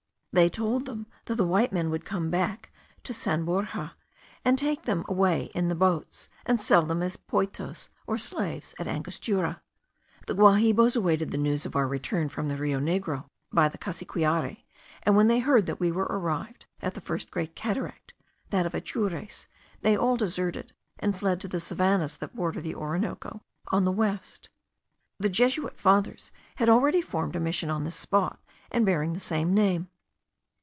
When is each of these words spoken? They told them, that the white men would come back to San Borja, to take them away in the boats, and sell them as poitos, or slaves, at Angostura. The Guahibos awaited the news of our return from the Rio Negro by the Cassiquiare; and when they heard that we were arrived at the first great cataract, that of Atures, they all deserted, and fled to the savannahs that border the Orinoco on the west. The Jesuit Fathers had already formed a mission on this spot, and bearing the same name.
They 0.33 0.47
told 0.47 0.85
them, 0.85 1.07
that 1.25 1.35
the 1.35 1.45
white 1.45 1.73
men 1.73 1.89
would 1.89 2.05
come 2.05 2.29
back 2.29 2.71
to 3.03 3.13
San 3.13 3.43
Borja, 3.43 3.97
to 4.45 4.55
take 4.55 4.83
them 4.83 5.03
away 5.09 5.51
in 5.53 5.67
the 5.67 5.75
boats, 5.75 6.29
and 6.45 6.57
sell 6.61 6.83
them 6.83 7.03
as 7.03 7.17
poitos, 7.17 7.89
or 8.07 8.17
slaves, 8.17 8.73
at 8.79 8.87
Angostura. 8.87 9.61
The 10.27 10.33
Guahibos 10.35 10.95
awaited 10.95 11.31
the 11.31 11.37
news 11.37 11.65
of 11.65 11.75
our 11.75 11.85
return 11.85 12.29
from 12.29 12.47
the 12.47 12.55
Rio 12.55 12.79
Negro 12.79 13.25
by 13.51 13.67
the 13.67 13.77
Cassiquiare; 13.77 14.63
and 15.03 15.17
when 15.17 15.27
they 15.27 15.39
heard 15.39 15.65
that 15.65 15.81
we 15.81 15.91
were 15.91 16.07
arrived 16.09 16.65
at 16.81 16.93
the 16.93 17.01
first 17.01 17.29
great 17.29 17.53
cataract, 17.53 18.13
that 18.51 18.65
of 18.65 18.71
Atures, 18.73 19.47
they 19.81 19.97
all 19.97 20.15
deserted, 20.15 20.71
and 20.97 21.13
fled 21.13 21.41
to 21.41 21.49
the 21.49 21.59
savannahs 21.59 22.15
that 22.19 22.33
border 22.37 22.61
the 22.61 22.73
Orinoco 22.73 23.41
on 23.67 23.83
the 23.83 23.91
west. 23.91 24.49
The 25.19 25.27
Jesuit 25.27 25.77
Fathers 25.77 26.31
had 26.55 26.69
already 26.69 27.01
formed 27.01 27.35
a 27.35 27.39
mission 27.41 27.69
on 27.69 27.83
this 27.83 27.97
spot, 27.97 28.39
and 28.71 28.85
bearing 28.85 29.11
the 29.11 29.19
same 29.19 29.53
name. 29.53 29.89